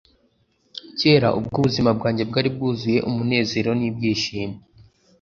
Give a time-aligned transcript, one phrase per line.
[0.99, 4.57] kera ubwo ubuzima bwanjye bwari bwuzuye umunezero n'ibyishimo